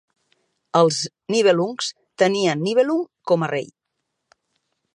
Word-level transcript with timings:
Els 0.79 1.01
Nibelungs 1.35 1.91
tenien 2.23 2.63
Nibelung 2.69 3.05
com 3.33 3.45
a 3.45 3.51
rei. 3.53 3.69